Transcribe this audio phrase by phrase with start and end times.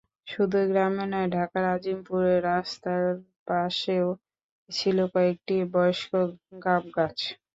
[0.27, 3.01] শুধু গ্রামে নয়, ঢাকার আজিমপুরের রাস্তার
[3.47, 4.07] পাশেও
[4.69, 6.11] ছিল কয়েকটি বয়স্ক
[6.63, 7.17] গাবগাছ।